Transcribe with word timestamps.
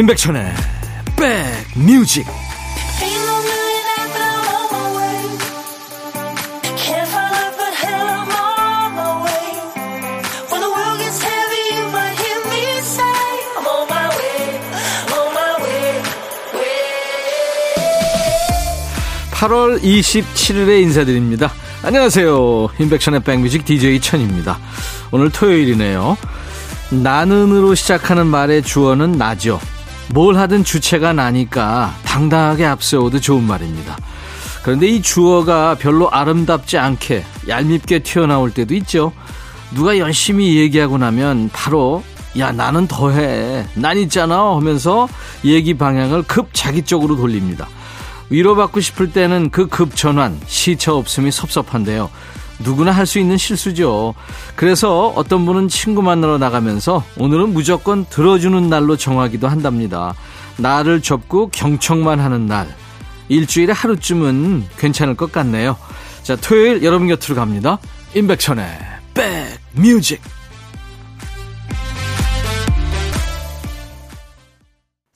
임백천의 0.00 0.54
백뮤직. 1.14 2.26
(8월 19.32 19.82
27일에) 19.82 20.80
인사드립니다. 20.80 21.52
안녕하세요. 21.82 22.70
임백천의 22.78 23.20
백뮤직 23.20 23.66
DJ 23.66 24.00
천입니다. 24.00 24.58
오늘 25.10 25.28
토요일이네요. 25.28 26.16
나는으로 26.88 27.74
시작하는 27.74 28.26
말의 28.26 28.62
주어는 28.62 29.12
나죠 29.12 29.60
뭘 30.12 30.36
하든 30.36 30.64
주체가 30.64 31.12
나니까 31.12 31.94
당당하게 32.04 32.64
앞세워도 32.66 33.20
좋은 33.20 33.44
말입니다. 33.44 33.96
그런데 34.62 34.88
이 34.88 35.00
주어가 35.00 35.76
별로 35.76 36.10
아름답지 36.10 36.78
않게 36.78 37.24
얄밉게 37.48 38.00
튀어나올 38.00 38.50
때도 38.52 38.74
있죠. 38.76 39.12
누가 39.72 39.98
열심히 39.98 40.56
얘기하고 40.56 40.98
나면 40.98 41.50
바로 41.52 42.02
야 42.38 42.52
나는 42.52 42.86
더해 42.86 43.66
난 43.74 43.98
있잖아 43.98 44.56
하면서 44.56 45.08
얘기 45.44 45.74
방향을 45.74 46.24
급 46.24 46.48
자기 46.52 46.82
쪽으로 46.82 47.16
돌립니다. 47.16 47.68
위로받고 48.30 48.80
싶을 48.80 49.12
때는 49.12 49.50
그 49.50 49.68
급 49.68 49.96
전환 49.96 50.38
시차 50.46 50.94
없음이 50.94 51.30
섭섭한데요. 51.30 52.10
누구나 52.62 52.92
할 52.92 53.06
수 53.06 53.18
있는 53.18 53.36
실수죠. 53.36 54.14
그래서 54.54 55.08
어떤 55.16 55.46
분은 55.46 55.68
친구 55.68 56.02
만나러 56.02 56.38
나가면서 56.38 57.04
오늘은 57.16 57.52
무조건 57.52 58.04
들어주는 58.06 58.68
날로 58.68 58.96
정하기도 58.96 59.48
한답니다. 59.48 60.14
나를 60.56 61.00
접고 61.00 61.48
경청만 61.48 62.20
하는 62.20 62.46
날. 62.46 62.68
일주일에 63.28 63.72
하루쯤은 63.72 64.66
괜찮을 64.78 65.16
것 65.16 65.32
같네요. 65.32 65.76
자, 66.22 66.36
토요일 66.36 66.82
여러분 66.82 67.08
곁으로 67.08 67.34
갑니다. 67.34 67.78
임백천의 68.14 68.66
백뮤직. 69.14 70.20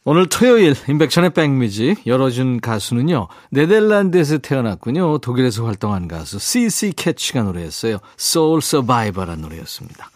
오늘 0.07 0.29
토요일 0.29 0.75
인백션의 0.87 1.31
백뮤직 1.31 2.07
열어준 2.07 2.61
가수는요. 2.61 3.29
네덜란드에서 3.51 4.37
태어났군요. 4.37 5.17
독일에서 5.19 5.65
활동한 5.65 6.09
가수 6.09 6.39
CC 6.39 6.93
캐치가 6.95 7.43
노래했어요. 7.43 7.99
Soul 8.19 8.59
Survivor라는 8.59 9.41
노래였습니다. 9.41 10.11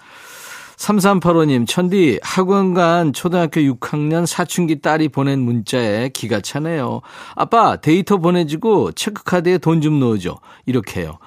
3385님, 0.77 1.67
천디, 1.67 2.21
학원 2.23 2.75
간 2.75 3.13
초등학교 3.15 3.63
6학년 3.63 4.27
사춘기 4.27 4.81
딸이 4.81 5.09
보낸 5.09 5.41
문자에 5.41 6.11
기가 6.11 6.41
차네요. 6.41 7.01
아빠, 7.35 7.77
데이터 7.77 8.19
보내주고 8.19 8.93
체크카드에 8.93 9.57
돈 9.59 9.81
좀 9.81 9.99
넣어줘. 10.01 10.39
이렇게요. 10.67 11.19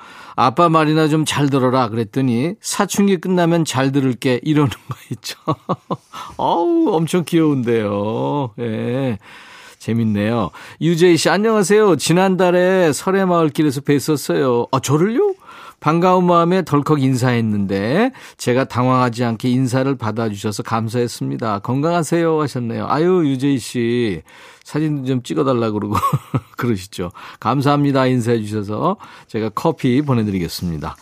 아빠 0.46 0.70
말이나 0.70 1.08
좀 1.08 1.24
잘 1.26 1.50
들어라 1.50 1.88
그랬더니 1.90 2.56
사춘기 2.62 3.18
끝나면 3.18 3.64
잘 3.64 3.92
들을게 3.92 4.40
이러는 4.44 4.70
거 4.72 4.98
있죠. 5.12 5.38
어우, 6.38 6.94
엄청 6.94 7.24
귀여운데요. 7.26 8.52
예. 8.60 8.64
네. 8.64 9.18
재밌네요. 9.80 10.52
유재희 10.82 11.18
씨, 11.18 11.30
안녕하세요. 11.30 11.96
지난달에 11.96 12.92
설해마을 12.94 13.50
길에서 13.50 13.82
뵀었어요. 13.82 14.68
아, 14.72 14.80
저를요? 14.80 15.34
반가운 15.82 16.26
마음에 16.26 16.64
덜컥 16.64 17.02
인사했는데 17.02 18.12
제가 18.38 18.66
당황하지 18.66 19.26
않게 19.26 19.50
인사를 19.50 19.94
받아주셔서 19.98 20.64
감사했습니다. 20.64 21.60
건강하세요 21.60 22.40
하셨네요. 22.40 22.86
아유 22.88 23.24
유재희 23.26 23.58
씨 23.58 24.22
사진 24.64 25.06
좀 25.06 25.24
찍어달라 25.24 25.72
그러고 25.72 25.96
그러시죠. 26.56 27.12
감사합니다 27.40 28.06
인사해 28.06 28.42
주셔서 28.42 28.98
제가 29.28 29.50
커피 29.50 30.02
보내드리겠습니다. 30.04 30.96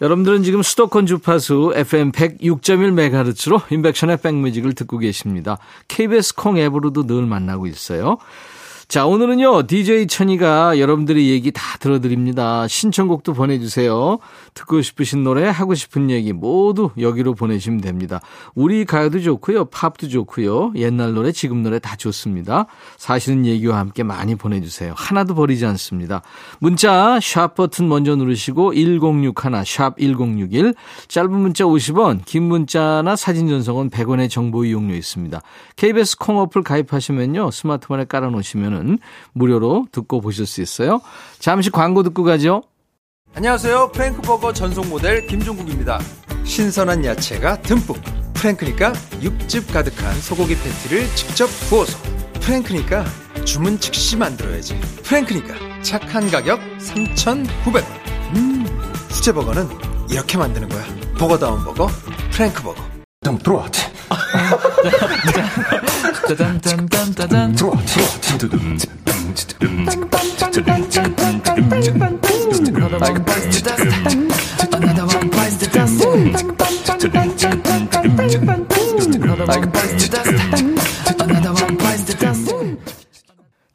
여러분들은 0.00 0.44
지금 0.44 0.62
수도권 0.62 1.06
주파수 1.06 1.72
FM 1.74 2.12
106.1MHz로 2.12 3.70
인백션의 3.70 4.18
백뮤직을 4.18 4.74
듣고 4.74 4.98
계십니다. 4.98 5.58
KBS 5.88 6.36
콩 6.36 6.56
앱으로도 6.56 7.06
늘 7.06 7.26
만나고 7.26 7.66
있어요. 7.66 8.18
자, 8.92 9.06
오늘은요, 9.06 9.68
DJ 9.68 10.06
천이가 10.06 10.78
여러분들의 10.78 11.30
얘기 11.30 11.50
다 11.50 11.78
들어드립니다. 11.78 12.68
신청곡도 12.68 13.32
보내주세요. 13.32 14.18
듣고 14.52 14.82
싶으신 14.82 15.24
노래, 15.24 15.48
하고 15.48 15.74
싶은 15.74 16.10
얘기 16.10 16.34
모두 16.34 16.90
여기로 17.00 17.32
보내시면 17.32 17.80
됩니다. 17.80 18.20
우리 18.54 18.84
가요도 18.84 19.20
좋고요, 19.20 19.64
팝도 19.70 20.08
좋고요, 20.08 20.72
옛날 20.74 21.14
노래, 21.14 21.32
지금 21.32 21.62
노래 21.62 21.78
다 21.78 21.96
좋습니다. 21.96 22.66
사실은 22.98 23.46
얘기와 23.46 23.78
함께 23.78 24.02
많이 24.02 24.34
보내주세요. 24.34 24.92
하나도 24.94 25.36
버리지 25.36 25.64
않습니다. 25.64 26.20
문자, 26.58 27.18
샵 27.22 27.54
버튼 27.54 27.88
먼저 27.88 28.14
누르시고, 28.14 28.74
1061, 28.74 29.64
샵 29.64 29.96
1061, 29.98 30.74
짧은 31.08 31.32
문자 31.32 31.64
50원, 31.64 32.26
긴 32.26 32.42
문자나 32.42 33.16
사진 33.16 33.48
전송은 33.48 33.88
100원의 33.88 34.28
정보 34.28 34.66
이용료 34.66 34.94
있습니다. 34.94 35.40
KBS 35.76 36.18
콩 36.18 36.40
어플 36.40 36.62
가입하시면요, 36.62 37.50
스마트폰에 37.50 38.04
깔아놓으시면 38.04 38.81
는 38.82 38.98
무료로 39.32 39.86
듣고 39.92 40.20
보실 40.20 40.46
수 40.46 40.60
있어요. 40.60 41.00
잠시 41.38 41.70
광고 41.70 42.02
듣고 42.02 42.24
가죠. 42.24 42.62
안녕하세요. 43.34 43.92
프랭크버거 43.92 44.52
전속 44.52 44.88
모델 44.88 45.26
김종국입니다. 45.26 46.00
신선한 46.44 47.04
야채가 47.04 47.62
듬뿍. 47.62 47.96
프랭크니까 48.34 48.92
육즙 49.22 49.72
가득한 49.72 50.20
소고기 50.20 50.56
패티를 50.56 51.06
직접 51.14 51.46
구워서. 51.68 51.96
프랭크니까 52.40 53.04
주문 53.44 53.78
즉시 53.78 54.16
만들어야지. 54.16 54.78
프랭크니까 55.04 55.54
착한 55.82 56.28
가격 56.30 56.60
3,900원. 56.78 57.84
음, 58.34 58.66
수제버거는 59.10 59.68
이렇게 60.10 60.36
만드는 60.36 60.68
거야. 60.68 60.84
버거다운 61.16 61.64
버거, 61.64 61.88
프랭크버거. 62.32 62.82
좀 63.24 63.38
들어와. 63.38 63.70
짜잔짠짠짜잔. 66.28 67.54
들어와. 67.54 67.82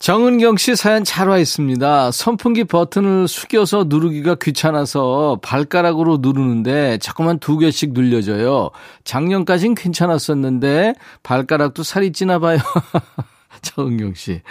정은경 0.08 0.56
씨 0.56 0.78
사연 0.78 1.04
잘 1.04 1.28
와 1.28 1.38
있습니다. 1.38 2.12
선풍기 2.12 2.64
버튼을 2.64 3.28
숙여서 3.28 3.88
누르기가 3.90 4.36
귀찮아서 4.36 5.38
발가락으로 5.42 6.20
누르는데 6.22 6.98
자꾸만 7.00 7.40
두 7.40 7.58
개씩 7.58 7.92
눌려져요. 7.92 8.70
작년까진 9.04 9.76
괜찮았었는데 9.76 10.94
발가락도 11.24 11.84
살이 11.84 12.14
찌나 12.14 12.40
봐요. 12.40 12.58
정은경 13.62 14.14
씨. 14.14 14.42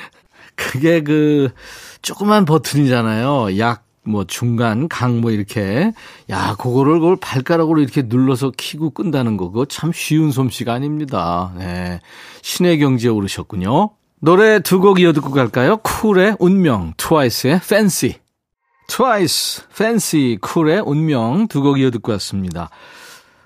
그게 0.56 1.00
그 1.02 1.48
조그만 2.02 2.44
버튼이잖아요. 2.44 3.58
약 3.58 3.86
뭐 4.08 4.24
중간 4.24 4.88
강 4.88 5.20
뭐 5.20 5.32
이렇게 5.32 5.90
야 6.30 6.54
그거를 6.60 7.00
그걸 7.00 7.16
발가락으로 7.16 7.80
이렇게 7.80 8.02
눌러서 8.02 8.52
키고 8.56 8.90
끈다는 8.90 9.36
거 9.36 9.48
그거 9.50 9.64
참 9.64 9.90
쉬운 9.92 10.30
솜씨가 10.30 10.72
아닙니다. 10.74 11.52
네. 11.56 12.00
신의 12.42 12.78
경지에 12.78 13.10
오르셨군요. 13.10 13.90
노래 14.20 14.60
두 14.60 14.80
곡 14.80 15.00
이어 15.00 15.12
듣고 15.12 15.30
갈까요? 15.30 15.76
쿨의 15.78 16.36
운명, 16.38 16.94
트와이스의 16.96 17.60
Fancy. 17.68 18.16
트와이스, 18.88 19.68
Fancy, 19.76 20.38
쿨의 20.40 20.80
운명 20.84 21.48
두 21.48 21.60
곡 21.62 21.78
이어 21.80 21.90
듣고 21.90 22.12
왔습니다. 22.12 22.70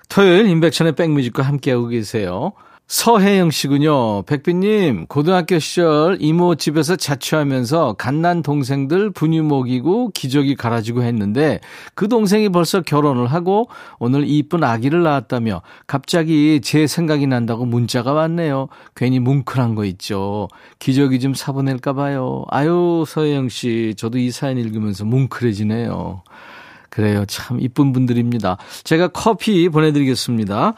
토요일 0.09 0.47
인백천의 0.47 0.95
백뮤직과 0.95 1.43
함께하고 1.43 1.87
계세요. 1.87 2.53
서혜영 2.91 3.51
씨군요. 3.51 4.23
백빈님, 4.23 5.05
고등학교 5.05 5.59
시절 5.59 6.17
이모 6.19 6.55
집에서 6.55 6.97
자취하면서 6.97 7.93
갓난 7.93 8.41
동생들 8.41 9.11
분유 9.11 9.43
먹이고 9.43 10.09
기저귀 10.09 10.55
갈아주고 10.55 11.01
했는데 11.01 11.61
그 11.95 12.09
동생이 12.09 12.49
벌써 12.49 12.81
결혼을 12.81 13.27
하고 13.27 13.69
오늘 13.97 14.27
이쁜 14.27 14.65
아기를 14.65 15.03
낳았다며 15.03 15.61
갑자기 15.87 16.59
제 16.61 16.85
생각이 16.85 17.27
난다고 17.27 17.63
문자가 17.63 18.11
왔네요. 18.11 18.67
괜히 18.93 19.19
뭉클한 19.19 19.73
거 19.75 19.85
있죠. 19.85 20.49
기저귀 20.79 21.21
좀 21.21 21.33
사보낼까 21.33 21.93
봐요. 21.93 22.43
아유, 22.49 23.05
서혜영 23.07 23.47
씨, 23.47 23.93
저도 23.95 24.17
이 24.17 24.31
사연 24.31 24.57
읽으면서 24.57 25.05
뭉클해지네요. 25.05 26.23
그래요. 26.89 27.23
참 27.25 27.61
이쁜 27.61 27.93
분들입니다. 27.93 28.57
제가 28.83 29.07
커피 29.07 29.69
보내드리겠습니다. 29.69 30.73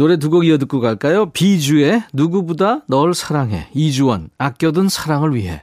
노래 0.00 0.16
두 0.16 0.30
곡 0.30 0.46
이어 0.46 0.56
듣고 0.56 0.80
갈까요? 0.80 1.30
비주의 1.30 2.02
누구보다 2.14 2.84
널 2.88 3.12
사랑해. 3.12 3.68
이주원, 3.74 4.30
아껴둔 4.38 4.88
사랑을 4.88 5.34
위해. 5.34 5.62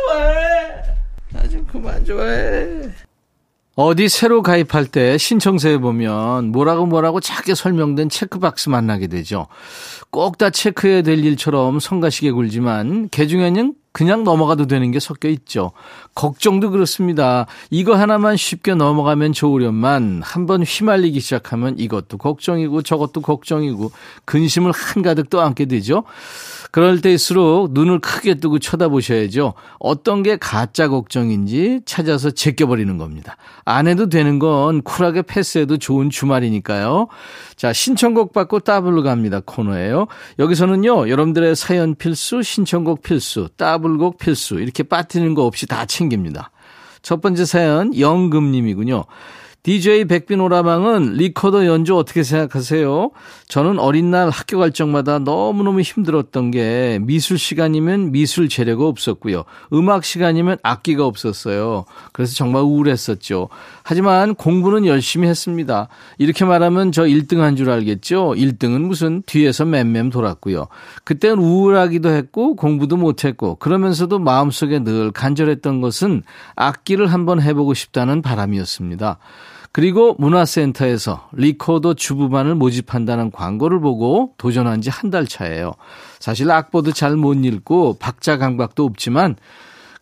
좋아해. 0.00 0.82
나 1.32 1.48
좀 1.48 1.66
그만 1.66 2.04
좋아해. 2.04 2.66
어디 3.78 4.08
새로 4.08 4.42
가입할 4.42 4.86
때 4.86 5.18
신청서에 5.18 5.76
보면 5.78 6.46
뭐라고 6.50 6.86
뭐라고 6.86 7.20
작게 7.20 7.54
설명된 7.54 8.08
체크박스 8.08 8.70
만나게 8.70 9.06
되죠. 9.06 9.48
꼭 10.10 10.38
다 10.38 10.48
체크해야 10.50 11.02
될 11.02 11.18
일처럼 11.24 11.78
성가시게 11.78 12.30
굴지만 12.32 13.10
개중에는 13.10 13.74
그냥 13.96 14.24
넘어가도 14.24 14.66
되는 14.66 14.90
게 14.90 15.00
섞여 15.00 15.26
있죠. 15.30 15.72
걱정도 16.14 16.70
그렇습니다. 16.70 17.46
이거 17.70 17.94
하나만 17.94 18.36
쉽게 18.36 18.74
넘어가면 18.74 19.32
좋으련만 19.32 20.20
한번 20.22 20.62
휘말리기 20.64 21.18
시작하면 21.18 21.78
이것도 21.78 22.18
걱정이고 22.18 22.82
저것도 22.82 23.22
걱정이고 23.22 23.90
근심을 24.26 24.72
한가득 24.72 25.30
떠안게 25.30 25.64
되죠. 25.64 26.04
그럴 26.72 27.00
때일수록 27.00 27.72
눈을 27.72 28.00
크게 28.00 28.34
뜨고 28.34 28.58
쳐다보셔야죠. 28.58 29.54
어떤 29.78 30.22
게 30.22 30.36
가짜 30.36 30.88
걱정인지 30.88 31.80
찾아서 31.86 32.30
제껴버리는 32.30 32.98
겁니다. 32.98 33.38
안 33.64 33.88
해도 33.88 34.10
되는 34.10 34.38
건 34.38 34.82
쿨하게 34.82 35.22
패스해도 35.22 35.78
좋은 35.78 36.10
주말이니까요. 36.10 37.08
자, 37.56 37.72
신청곡 37.72 38.32
받고 38.34 38.60
따블로 38.60 39.02
갑니다. 39.02 39.40
코너예요. 39.44 40.06
여기서는요, 40.38 41.08
여러분들의 41.08 41.56
사연 41.56 41.94
필수, 41.94 42.42
신청곡 42.42 43.02
필수, 43.02 43.48
따블곡 43.56 44.18
필수, 44.18 44.60
이렇게 44.60 44.82
빠뜨리는 44.82 45.34
거 45.34 45.46
없이 45.46 45.66
다 45.66 45.86
챙깁니다. 45.86 46.50
첫 47.00 47.22
번째 47.22 47.44
사연, 47.46 47.98
영금님이군요. 47.98 49.04
DJ 49.66 50.04
백빈 50.04 50.40
오라방은 50.40 51.14
리코더 51.14 51.66
연주 51.66 51.96
어떻게 51.96 52.22
생각하세요? 52.22 53.10
저는 53.48 53.80
어린 53.80 54.12
날 54.12 54.30
학교 54.30 54.60
갈 54.60 54.70
적마다 54.70 55.18
너무너무 55.18 55.80
힘들었던 55.80 56.52
게 56.52 57.00
미술 57.02 57.36
시간이면 57.36 58.12
미술 58.12 58.48
재료가 58.48 58.86
없었고요. 58.86 59.42
음악 59.72 60.04
시간이면 60.04 60.58
악기가 60.62 61.04
없었어요. 61.04 61.84
그래서 62.12 62.36
정말 62.36 62.62
우울했었죠. 62.62 63.48
하지만 63.82 64.36
공부는 64.36 64.86
열심히 64.86 65.26
했습니다. 65.26 65.88
이렇게 66.18 66.44
말하면 66.44 66.92
저 66.92 67.02
1등 67.02 67.38
한 67.38 67.56
줄 67.56 67.68
알겠죠? 67.68 68.34
1등은 68.36 68.82
무슨 68.82 69.24
뒤에서 69.26 69.64
맴맴 69.64 70.10
돌았고요. 70.10 70.68
그때는 71.02 71.38
우울하기도 71.38 72.08
했고 72.10 72.54
공부도 72.54 72.98
못했고 72.98 73.56
그러면서도 73.56 74.20
마음속에 74.20 74.78
늘 74.84 75.10
간절했던 75.10 75.80
것은 75.80 76.22
악기를 76.54 77.08
한번 77.12 77.42
해보고 77.42 77.74
싶다는 77.74 78.22
바람이었습니다. 78.22 79.18
그리고 79.76 80.16
문화센터에서 80.18 81.28
리코더 81.32 81.92
주부반을 81.92 82.54
모집한다는 82.54 83.30
광고를 83.30 83.78
보고 83.78 84.32
도전한 84.38 84.80
지 84.80 84.88
한 84.88 85.10
달 85.10 85.26
차예요. 85.26 85.74
사실 86.18 86.50
악보도 86.50 86.92
잘 86.92 87.14
못 87.18 87.34
읽고 87.44 87.98
박자 87.98 88.38
감각도 88.38 88.86
없지만 88.86 89.36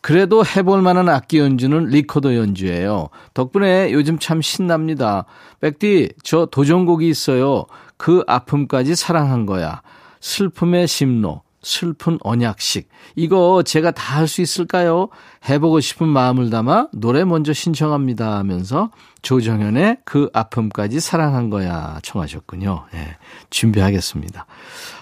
그래도 0.00 0.44
해볼 0.44 0.80
만한 0.80 1.08
악기 1.08 1.40
연주는 1.40 1.86
리코더 1.86 2.36
연주예요. 2.36 3.08
덕분에 3.34 3.90
요즘 3.90 4.20
참 4.20 4.40
신납니다. 4.40 5.24
백디, 5.60 6.10
저 6.22 6.46
도전곡이 6.46 7.08
있어요. 7.08 7.64
그 7.96 8.22
아픔까지 8.28 8.94
사랑한 8.94 9.44
거야. 9.44 9.82
슬픔의 10.20 10.86
심로. 10.86 11.42
슬픈 11.64 12.18
언약식. 12.22 12.88
이거 13.16 13.62
제가 13.64 13.90
다 13.90 14.14
할 14.14 14.28
수 14.28 14.42
있을까요? 14.42 15.08
해보고 15.48 15.80
싶은 15.80 16.06
마음을 16.08 16.50
담아 16.50 16.88
노래 16.92 17.24
먼저 17.24 17.52
신청합니다 17.52 18.36
하면서 18.38 18.90
조정현의 19.22 19.98
그 20.04 20.30
아픔까지 20.32 21.00
사랑한 21.00 21.50
거야 21.50 21.98
청하셨군요. 22.02 22.84
예, 22.94 23.16
준비하겠습니다. 23.50 24.46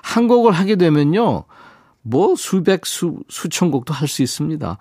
한 0.03 0.29
곡을 0.29 0.53
하게 0.53 0.77
되면요. 0.77 1.45
뭐 2.03 2.35
수백 2.37 2.87
수 2.87 3.17
수천 3.29 3.71
곡도 3.71 3.93
할 3.95 4.09
수 4.09 4.23
있습니다. 4.23 4.79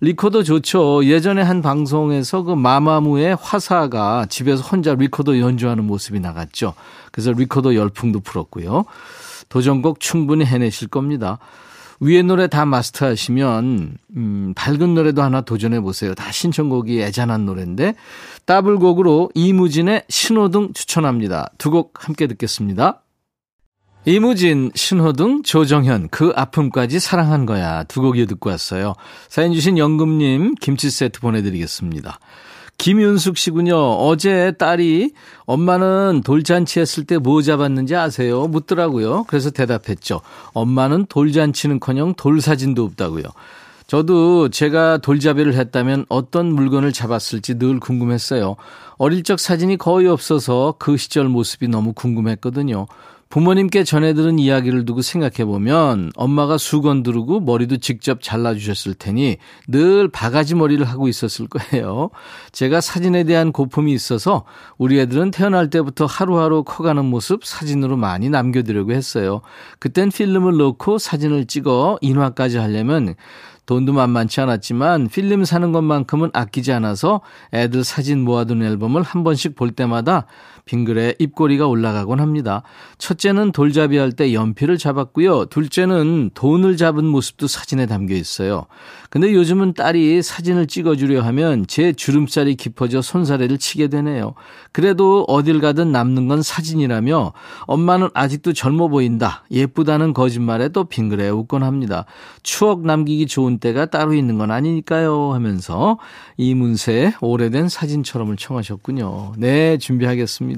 리코더 0.00 0.42
좋죠. 0.42 1.04
예전에 1.04 1.40
한 1.42 1.62
방송에서 1.62 2.42
그 2.42 2.52
마마무의 2.52 3.36
화사가 3.40 4.26
집에서 4.28 4.62
혼자 4.62 4.94
리코더 4.94 5.38
연주하는 5.38 5.84
모습이 5.84 6.20
나갔죠. 6.20 6.74
그래서 7.12 7.32
리코더 7.32 7.74
열풍도 7.74 8.20
불었고요. 8.20 8.84
도전곡 9.48 10.00
충분히 10.00 10.44
해내실 10.44 10.88
겁니다. 10.88 11.38
위에 12.00 12.22
노래 12.22 12.48
다 12.48 12.66
마스터하시면 12.66 13.96
음, 14.16 14.52
밝은 14.56 14.94
노래도 14.94 15.22
하나 15.22 15.40
도전해 15.42 15.80
보세요. 15.80 16.14
다 16.14 16.30
신청곡이 16.32 17.00
애잔한 17.00 17.46
노래인데 17.46 17.94
더블곡으로 18.46 19.30
이무진의 19.34 20.04
신호등 20.08 20.72
추천합니다. 20.74 21.50
두 21.58 21.70
곡 21.70 22.06
함께 22.06 22.26
듣겠습니다. 22.26 23.00
이무진, 24.06 24.70
신호등, 24.74 25.44
조정현, 25.44 26.08
그 26.10 26.32
아픔까지 26.36 27.00
사랑한 27.00 27.46
거야. 27.46 27.84
두 27.84 28.02
곡이 28.02 28.26
듣고 28.26 28.50
왔어요. 28.50 28.92
사연 29.30 29.54
주신 29.54 29.78
영금님 29.78 30.56
김치 30.60 30.90
세트 30.90 31.20
보내드리겠습니다. 31.20 32.18
김윤숙 32.78 33.36
씨군요. 33.38 33.76
어제 33.76 34.52
딸이 34.58 35.12
엄마는 35.46 36.22
돌잔치 36.24 36.80
했을 36.80 37.04
때 37.04 37.16
뭐 37.18 37.40
잡았는지 37.40 37.94
아세요? 37.96 38.46
묻더라고요. 38.48 39.24
그래서 39.26 39.50
대답했죠. 39.50 40.20
엄마는 40.52 41.06
돌잔치는 41.06 41.80
커녕 41.80 42.14
돌사진도 42.14 42.84
없다고요. 42.84 43.24
저도 43.86 44.48
제가 44.48 44.98
돌잡이를 44.98 45.54
했다면 45.54 46.06
어떤 46.08 46.52
물건을 46.52 46.92
잡았을지 46.92 47.58
늘 47.58 47.80
궁금했어요. 47.80 48.56
어릴 48.96 49.22
적 49.22 49.38
사진이 49.38 49.76
거의 49.76 50.08
없어서 50.08 50.74
그 50.78 50.96
시절 50.96 51.28
모습이 51.28 51.68
너무 51.68 51.92
궁금했거든요. 51.92 52.86
부모님께 53.28 53.84
전해들은 53.84 54.38
이야기를 54.38 54.84
두고 54.84 55.02
생각해보면 55.02 56.12
엄마가 56.14 56.56
수건 56.56 57.02
두르고 57.02 57.40
머리도 57.40 57.78
직접 57.78 58.22
잘라주셨을 58.22 58.94
테니 58.94 59.38
늘 59.66 60.08
바가지 60.08 60.54
머리를 60.54 60.84
하고 60.84 61.08
있었을 61.08 61.48
거예요. 61.48 62.10
제가 62.52 62.80
사진에 62.80 63.24
대한 63.24 63.50
고품이 63.50 63.92
있어서 63.92 64.44
우리 64.78 65.00
애들은 65.00 65.32
태어날 65.32 65.68
때부터 65.68 66.06
하루하루 66.06 66.62
커가는 66.64 67.04
모습 67.04 67.44
사진으로 67.44 67.96
많이 67.96 68.30
남겨두려고 68.30 68.92
했어요. 68.92 69.40
그땐 69.80 70.10
필름을 70.10 70.56
넣고 70.56 70.98
사진을 70.98 71.46
찍어 71.46 71.98
인화까지 72.00 72.58
하려면 72.58 73.14
돈도 73.66 73.92
만만치 73.92 74.40
않았지만 74.42 75.08
필름 75.08 75.44
사는 75.44 75.72
것만큼은 75.72 76.30
아끼지 76.32 76.72
않아서 76.72 77.22
애들 77.52 77.84
사진 77.84 78.20
모아둔 78.20 78.62
앨범을 78.62 79.02
한 79.02 79.24
번씩 79.24 79.54
볼 79.54 79.70
때마다 79.70 80.26
빙글에 80.64 81.16
입꼬리가 81.18 81.66
올라가곤 81.66 82.20
합니다. 82.20 82.62
첫째는 82.98 83.52
돌잡이 83.52 83.98
할 83.98 84.14
때 84.14 84.32
연필을 84.32 84.78
잡았고요. 84.78 85.46
둘째는 85.46 86.30
돈을 86.34 86.76
잡은 86.76 87.04
모습도 87.04 87.48
사진에 87.48 87.86
담겨 87.86 88.14
있어요. 88.14 88.66
근데 89.10 89.32
요즘은 89.32 89.74
딸이 89.74 90.22
사진을 90.22 90.66
찍어주려 90.66 91.22
하면 91.22 91.66
제 91.66 91.92
주름살이 91.92 92.54
깊어져 92.56 93.02
손사래를 93.02 93.58
치게 93.58 93.88
되네요. 93.88 94.34
그래도 94.72 95.24
어딜 95.28 95.60
가든 95.60 95.92
남는 95.92 96.28
건 96.28 96.42
사진이라며 96.42 97.32
엄마는 97.66 98.08
아직도 98.14 98.52
젊어 98.52 98.88
보인다. 98.88 99.44
예쁘다는 99.50 100.14
거짓말에 100.14 100.68
또 100.68 100.84
빙글에 100.84 101.28
웃곤 101.28 101.62
합니다. 101.62 102.04
추억 102.42 102.84
남기기 102.86 103.26
좋은 103.26 103.58
때가 103.58 103.86
따로 103.86 104.14
있는 104.14 104.38
건 104.38 104.50
아니니까요 104.50 105.32
하면서 105.32 105.98
이문세의 106.36 107.14
오래된 107.20 107.68
사진처럼을 107.68 108.36
청하셨군요. 108.36 109.34
네, 109.38 109.78
준비하겠습니다. 109.78 110.53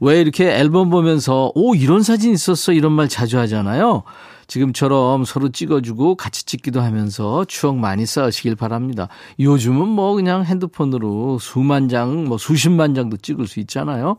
왜 0.00 0.20
이렇게 0.20 0.50
앨범 0.50 0.90
보면서 0.90 1.52
오 1.54 1.74
이런 1.74 2.02
사진 2.02 2.32
있었어 2.32 2.72
이런 2.72 2.92
말 2.92 3.08
자주 3.08 3.38
하잖아요. 3.38 4.02
지금처럼 4.48 5.24
서로 5.24 5.50
찍어주고 5.50 6.16
같이 6.16 6.46
찍기도 6.46 6.80
하면서 6.80 7.44
추억 7.44 7.76
많이 7.76 8.06
쌓으시길 8.06 8.56
바랍니다. 8.56 9.08
요즘은 9.38 9.86
뭐 9.86 10.14
그냥 10.14 10.44
핸드폰으로 10.44 11.38
수만 11.38 11.88
장, 11.88 12.24
뭐 12.24 12.38
수십만 12.38 12.94
장도 12.94 13.18
찍을 13.18 13.46
수 13.46 13.60
있잖아요. 13.60 14.16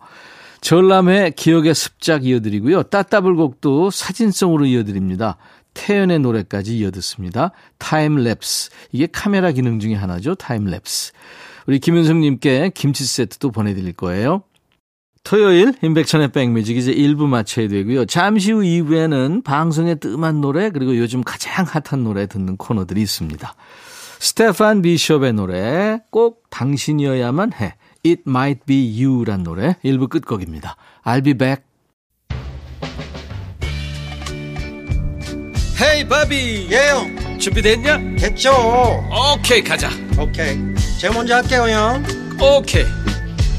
전람회 0.61 1.31
기억의 1.31 1.73
습작 1.73 2.25
이어드리고요. 2.25 2.83
따따블 2.83 3.35
곡도 3.35 3.89
사진송으로 3.89 4.65
이어드립니다. 4.65 5.37
태연의 5.73 6.19
노래까지 6.19 6.77
이어듣습니다. 6.77 7.51
Time 7.79 8.16
lapse. 8.16 8.71
이게 8.91 9.07
카메라 9.07 9.51
기능 9.51 9.79
중에 9.79 9.95
하나죠. 9.95 10.35
Time 10.35 10.66
lapse. 10.66 11.13
우리 11.67 11.79
김윤성님께 11.79 12.71
김치 12.75 13.05
세트도 13.05 13.51
보내드릴 13.51 13.93
거예요. 13.93 14.43
토요일 15.23 15.73
임백천의 15.81 16.31
백뮤직 16.31 16.77
이제 16.77 16.93
1부 16.93 17.27
마쳐야 17.27 17.67
되고요. 17.67 18.05
잠시 18.05 18.51
후 18.51 18.61
2부에는 18.61 19.43
방송에 19.43 19.95
뜸한 19.95 20.41
노래 20.41 20.69
그리고 20.69 20.97
요즘 20.97 21.23
가장 21.23 21.65
핫한 21.65 22.03
노래 22.03 22.25
듣는 22.25 22.57
코너들이 22.57 23.01
있습니다. 23.01 23.53
스테판 24.19 24.81
비숍의 24.81 25.33
노래 25.33 25.99
꼭 26.09 26.43
당신이어야만 26.49 27.53
해. 27.53 27.75
It 28.05 28.23
Might 28.27 28.61
Be 28.65 29.05
You란 29.05 29.43
노래 29.43 29.75
1부 29.83 30.09
끝곡입니다. 30.09 30.75
I'll 31.05 31.23
be 31.23 31.33
back. 31.33 31.63
헤이 35.81 36.07
바비 36.09 36.67
예영 36.69 37.39
준비됐냐? 37.39 37.97
됐죠 38.17 38.51
오케이 39.33 39.63
가자 39.63 39.89
오케이 40.19 40.57
제가 40.99 41.13
먼저 41.13 41.35
할게요 41.35 41.69
형 41.69 42.03
오케이 42.41 42.83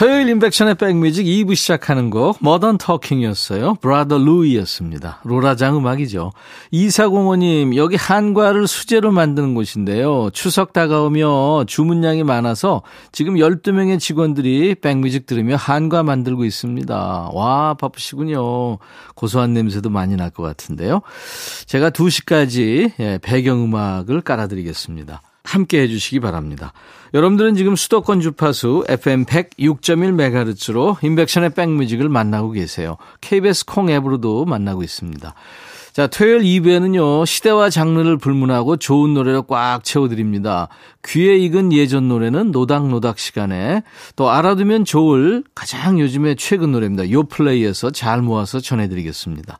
토요일 0.00 0.30
인백션의 0.30 0.76
백뮤직 0.76 1.26
2부 1.26 1.54
시작하는 1.54 2.08
곡 2.08 2.38
머던 2.40 2.78
터킹이었어요. 2.78 3.74
브라더 3.82 4.16
루이였습니다. 4.16 5.20
로라장 5.24 5.76
음악이죠. 5.76 6.32
2405님 6.72 7.76
여기 7.76 7.96
한과를 7.96 8.66
수제로 8.66 9.12
만드는 9.12 9.54
곳인데요. 9.54 10.30
추석 10.32 10.72
다가오며 10.72 11.64
주문량이 11.66 12.24
많아서 12.24 12.80
지금 13.12 13.34
12명의 13.34 14.00
직원들이 14.00 14.76
백뮤직 14.76 15.26
들으며 15.26 15.56
한과 15.56 16.02
만들고 16.02 16.46
있습니다. 16.46 17.30
와 17.34 17.74
바쁘시군요. 17.74 18.78
고소한 19.14 19.52
냄새도 19.52 19.90
많이 19.90 20.16
날 20.16 20.30
것 20.30 20.42
같은데요. 20.42 21.02
제가 21.66 21.90
2시까지 21.90 22.92
예, 23.00 23.18
배경음악을 23.20 24.22
깔아드리겠습니다. 24.22 25.20
함께 25.50 25.82
해주시기 25.82 26.20
바랍니다. 26.20 26.72
여러분들은 27.12 27.56
지금 27.56 27.74
수도권 27.74 28.20
주파수 28.20 28.84
FM 28.88 29.24
106.1MHz로 29.24 31.02
인백션의 31.02 31.50
백뮤직을 31.54 32.08
만나고 32.08 32.52
계세요. 32.52 32.96
KBS 33.20 33.64
콩 33.64 33.90
앱으로도 33.90 34.44
만나고 34.44 34.84
있습니다. 34.84 35.34
자, 35.92 36.06
토요일 36.06 36.42
2부에는요, 36.42 37.26
시대와 37.26 37.68
장르를 37.68 38.16
불문하고 38.16 38.76
좋은 38.76 39.12
노래로 39.12 39.42
꽉 39.42 39.82
채워드립니다. 39.82 40.68
귀에 41.04 41.36
익은 41.36 41.72
예전 41.72 42.06
노래는 42.06 42.52
노닥노닥 42.52 43.18
시간에 43.18 43.82
또 44.14 44.30
알아두면 44.30 44.84
좋을 44.84 45.42
가장 45.52 45.98
요즘에 45.98 46.36
최근 46.36 46.70
노래입니다. 46.70 47.10
요 47.10 47.24
플레이에서 47.24 47.90
잘 47.90 48.22
모아서 48.22 48.60
전해드리겠습니다. 48.60 49.58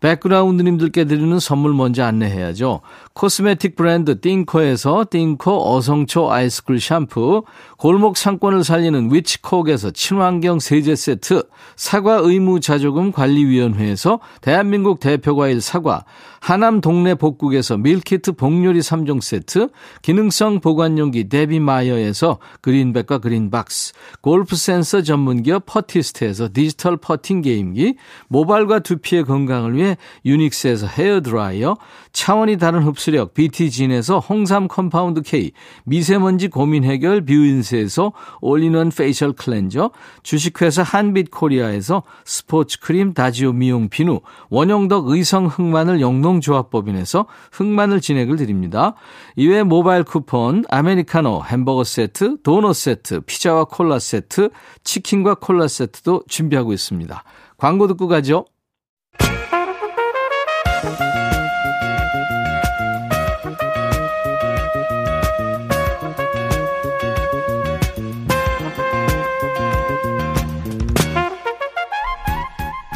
백그라운드님들께 0.00 1.04
드리는 1.04 1.38
선물 1.38 1.74
먼저 1.74 2.04
안내해야죠. 2.04 2.80
cosmetic 3.12 3.76
브랜드 3.76 4.20
띵코에서 4.20 5.06
띵코 5.10 5.74
어성초 5.74 6.32
아이스쿨 6.32 6.80
샴푸, 6.80 7.44
골목 7.76 8.16
상권을 8.16 8.64
살리는 8.64 9.12
위치콕에서 9.12 9.90
친환경 9.90 10.58
세제 10.58 10.96
세트, 10.96 11.44
사과 11.76 12.16
의무 12.16 12.60
자조금 12.60 13.12
관리위원회에서 13.12 14.20
대한민국 14.40 15.00
대표과일 15.00 15.60
사과, 15.60 16.04
하남 16.40 16.80
동네 16.80 17.14
복국에서 17.14 17.76
밀키트 17.76 18.32
복요리 18.32 18.80
3종 18.80 19.20
세트, 19.20 19.68
기능성 20.00 20.60
보관용기 20.60 21.28
데비마이어에서 21.28 22.38
그린백과 22.62 23.18
그린박스, 23.18 23.92
골프 24.22 24.56
센서 24.56 25.02
전문기업 25.02 25.66
퍼티스트에서 25.66 26.48
디지털 26.52 26.96
퍼팅 26.96 27.42
게임기, 27.42 27.96
모발과 28.28 28.78
두피의 28.78 29.24
건강을 29.24 29.76
위해 29.76 29.98
유닉스에서 30.24 30.86
헤어드라이어, 30.86 31.76
차원이 32.12 32.56
다른 32.56 32.84
흡수력 32.84 33.34
BT진에서 33.34 34.18
홍삼 34.18 34.66
compound 34.66 35.20
K, 35.20 35.52
미세먼지 35.84 36.48
고민 36.48 36.84
해결 36.84 37.24
뷰인스에서 37.26 38.12
all-in-one 38.40 38.88
facial 38.88 39.34
cleanser, 39.34 39.90
주식회사 40.22 40.82
한빛코리아에서 40.82 42.02
스포츠 42.24 42.80
크림 42.80 43.12
다지오 43.12 43.52
미용 43.52 43.90
비누, 43.90 44.20
원형덕 44.48 45.08
의성 45.08 45.46
흑마늘 45.46 46.00
영농 46.00 46.29
조합법인에서 46.38 47.26
흑마늘 47.50 48.00
진액을 48.00 48.36
드립니다. 48.36 48.94
이외 49.34 49.64
모바일 49.64 50.04
쿠폰, 50.04 50.64
아메리카노, 50.68 51.42
햄버거 51.44 51.82
세트, 51.82 52.42
도넛 52.42 52.76
세트, 52.76 53.22
피자와 53.22 53.64
콜라 53.64 53.98
세트, 53.98 54.50
치킨과 54.84 55.36
콜라 55.36 55.66
세트도 55.66 56.24
준비하고 56.28 56.72
있습니다. 56.72 57.24
광고 57.56 57.88
듣고 57.88 58.06
가죠. 58.06 58.44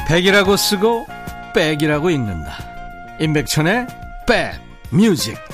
백이라고 0.07 0.57
쓰고 0.57 1.07
백이라고 1.55 2.11
읽는다. 2.11 2.74
임백천의 3.21 3.87
백 4.27 4.61
뮤직. 4.91 5.54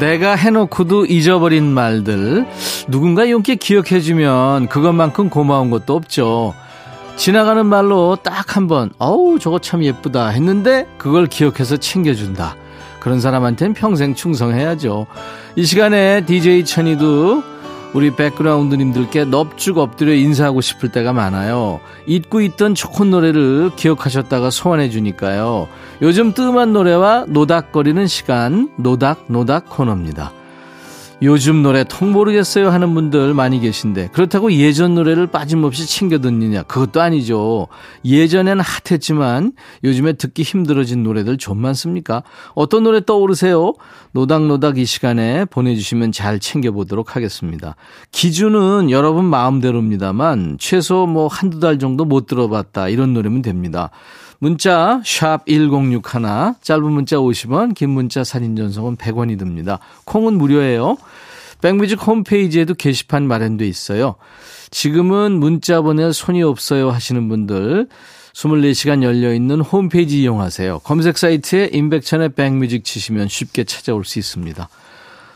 내가 0.00 0.34
해놓고도 0.34 1.06
잊어버린 1.06 1.64
말들 1.66 2.46
누군가 2.88 3.28
용기 3.30 3.56
기억해주면 3.56 4.68
그것만큼 4.68 5.28
고마운 5.28 5.70
것도 5.70 5.94
없죠. 5.94 6.54
지나가는 7.16 7.64
말로 7.66 8.16
딱 8.22 8.56
한 8.56 8.66
번 8.68 8.90
어우 8.98 9.38
저거 9.38 9.58
참 9.58 9.82
예쁘다 9.84 10.28
했는데 10.28 10.86
그걸 10.98 11.26
기억해서 11.26 11.76
챙겨준다. 11.76 12.56
그런 13.00 13.20
사람한테는 13.20 13.74
평생 13.74 14.14
충성해야죠. 14.14 15.06
이 15.56 15.64
시간에 15.64 16.24
DJ 16.24 16.64
천이도 16.64 17.42
우리 17.94 18.10
백그라운드님들께 18.14 19.26
넙죽 19.26 19.78
엎드려 19.78 20.14
인사하고 20.14 20.60
싶을 20.60 20.90
때가 20.90 21.12
많아요. 21.12 21.80
잊고 22.06 22.40
있던 22.40 22.74
좋은 22.74 23.10
노래를 23.10 23.70
기억하셨다가 23.76 24.50
소환해 24.50 24.88
주니까요. 24.88 25.68
요즘 26.00 26.32
뜸한 26.32 26.72
노래와 26.72 27.26
노닥거리는 27.28 28.06
시간 28.06 28.70
노닥노닥 28.76 29.26
노닥 29.28 29.68
코너입니다. 29.68 30.32
요즘 31.22 31.62
노래 31.62 31.84
통 31.84 32.10
모르겠어요 32.10 32.70
하는 32.70 32.94
분들 32.94 33.32
많이 33.32 33.60
계신데 33.60 34.08
그렇다고 34.08 34.52
예전 34.52 34.96
노래를 34.96 35.28
빠짐없이 35.28 35.86
챙겨 35.86 36.18
듣느냐 36.18 36.64
그것도 36.64 37.00
아니죠. 37.00 37.68
예전엔 38.04 38.58
핫했지만 38.60 39.52
요즘에 39.84 40.14
듣기 40.14 40.42
힘들어진 40.42 41.04
노래들 41.04 41.38
좀 41.38 41.58
많습니까? 41.58 42.24
어떤 42.54 42.82
노래 42.82 43.04
떠오르세요? 43.04 43.74
노닥노닥 44.10 44.78
이 44.78 44.84
시간에 44.84 45.44
보내주시면 45.44 46.10
잘 46.10 46.40
챙겨보도록 46.40 47.14
하겠습니다. 47.14 47.76
기준은 48.10 48.90
여러분 48.90 49.24
마음대로입니다만 49.24 50.56
최소 50.58 51.06
뭐 51.06 51.28
한두 51.28 51.60
달 51.60 51.78
정도 51.78 52.04
못 52.04 52.26
들어봤다 52.26 52.88
이런 52.88 53.14
노래면 53.14 53.42
됩니다. 53.42 53.90
문자 54.42 55.00
1061, 55.04 56.02
짧은 56.62 56.82
문자 56.82 57.14
50원, 57.14 57.76
긴 57.76 57.90
문자 57.90 58.24
사진 58.24 58.56
전송은 58.56 58.96
100원이 58.96 59.38
듭니다. 59.38 59.78
콩은 60.04 60.36
무료예요. 60.36 60.96
백뮤직 61.60 62.04
홈페이지에도 62.04 62.74
게시판 62.74 63.28
마련돼 63.28 63.68
있어요. 63.68 64.16
지금은 64.72 65.30
문자 65.38 65.80
보낼 65.80 66.12
손이 66.12 66.42
없어요 66.42 66.90
하시는 66.90 67.28
분들 67.28 67.86
24시간 68.34 69.04
열려있는 69.04 69.60
홈페이지 69.60 70.20
이용하세요. 70.22 70.80
검색 70.80 71.18
사이트에 71.18 71.70
임백천의 71.72 72.30
백뮤직 72.30 72.84
치시면 72.84 73.28
쉽게 73.28 73.62
찾아올 73.62 74.04
수 74.04 74.18
있습니다. 74.18 74.68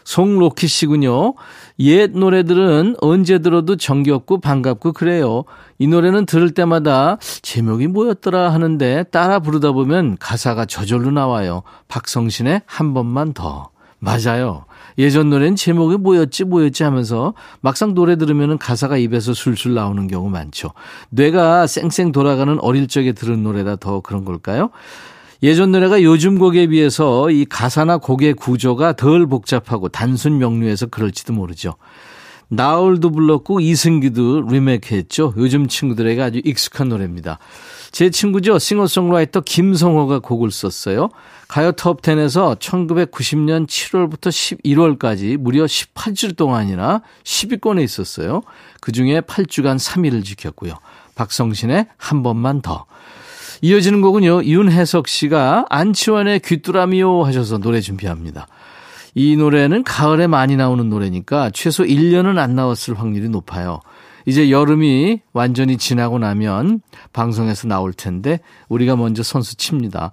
송로키 0.03 0.67
씨군요. 0.67 1.35
옛 1.79 2.11
노래들은 2.13 2.97
언제 3.01 3.39
들어도 3.39 3.77
정겹고 3.77 4.41
반갑고 4.41 4.93
그래요. 4.93 5.45
이 5.79 5.87
노래는 5.87 6.27
들을 6.27 6.51
때마다 6.53 7.19
제목이 7.43 7.87
뭐였더라 7.89 8.53
하는데 8.53 9.05
따라 9.05 9.41
부르다 9.41 9.73
보면 9.73 10.17
가사가 10.19 10.65
저절로 10.65 11.11
나와요. 11.11 11.63
박성신의 11.89 12.63
한 12.67 12.95
번만 12.95 13.33
더. 13.33 13.71
맞아요. 13.99 14.65
예전 14.99 15.31
노래는 15.31 15.57
제목이 15.57 15.97
뭐였지 15.97 16.45
뭐였지 16.45 16.83
하면서 16.83 17.35
막상 17.61 17.95
노래 17.95 18.17
들으면 18.17 18.57
가사가 18.57 18.97
입에서 18.97 19.35
술술 19.35 19.75
나오는 19.75 20.07
경우 20.07 20.31
많죠. 20.31 20.71
뇌가 21.11 21.67
쌩쌩 21.67 22.13
돌아가는 22.13 22.59
어릴 22.61 22.89
적에 22.89 23.13
들은 23.13 23.43
노래라 23.43 23.77
더 23.77 24.01
그런 24.01 24.25
걸까요? 24.25 24.71
예전 25.47 25.71
노래가 25.71 26.03
요즘 26.03 26.41
곡에 26.41 26.67
비해서 26.67 27.31
이 27.31 27.45
가사나 27.45 27.99
곡의 27.99 28.35
구조가 28.35 28.95
덜 28.95 29.29
복잡하고 29.29 29.89
단순 29.89 30.39
명료해서 30.39 30.87
그럴지도 30.87 31.35
모르죠. 31.35 31.77
나올도 32.49 33.13
불렀고 33.13 33.61
이승기도 33.61 34.49
리메이크 34.49 34.93
했죠. 34.97 35.33
요즘 35.37 35.69
친구들에게 35.69 36.21
아주 36.21 36.41
익숙한 36.45 36.89
노래입니다. 36.89 37.39
제 37.93 38.11
친구죠. 38.11 38.59
싱어송라이터 38.59 39.43
김성호가 39.43 40.19
곡을 40.19 40.51
썼어요. 40.51 41.11
가요 41.47 41.71
톱10에서 41.71 42.59
1990년 42.59 43.69
7월부터 43.69 44.31
11월까지 44.65 45.37
무려 45.37 45.65
18주 45.65 46.37
동안이나 46.37 47.03
10위권에 47.23 47.85
있었어요. 47.85 48.43
그 48.81 48.91
중에 48.91 49.21
8주간 49.21 49.79
3위를 49.79 50.25
지켰고요. 50.25 50.75
박성신의 51.15 51.87
한 51.97 52.25
번만 52.25 52.63
더. 52.63 52.87
이어지는 53.63 54.01
곡은요. 54.01 54.45
윤혜석 54.45 55.09
씨가 55.09 55.67
안치원의 55.71 56.41
귀뚜라미요 56.41 57.23
하셔서 57.25 57.59
노래 57.59 57.81
준비합니다. 57.81 58.47
이 59.15 59.37
노래는 59.37 59.83
가을에 59.83 60.27
많이 60.27 60.57
나오는 60.57 60.89
노래니까 60.91 61.51
최소 61.55 61.85
1년은 61.85 62.39
안 62.39 62.55
나왔을 62.55 62.99
확률이 62.99 63.29
높아요. 63.29 63.81
이제 64.27 64.51
여름이 64.51 65.21
완전히 65.33 65.79
지나고 65.79 66.19
나면 66.19 66.81
방송에서 67.13 67.69
나올 67.69 67.93
텐데 67.93 68.41
우리가 68.69 68.97
먼저 68.97 69.23
선수 69.23 69.57
칩니다. 69.57 70.11